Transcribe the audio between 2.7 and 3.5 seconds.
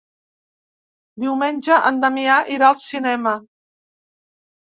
al cinema.